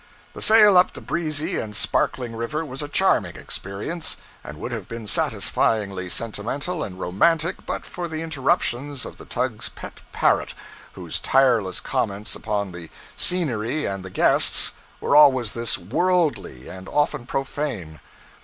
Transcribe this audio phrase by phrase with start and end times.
[0.33, 4.87] The sail up the breezy and sparkling river was a charming experience, and would have
[4.87, 10.55] been satisfyingly sentimental and romantic but for the interruptions of the tug's pet parrot,
[10.93, 17.27] whose tireless comments upon the scenery and the guests were always this worldly, and often
[17.27, 17.99] profane.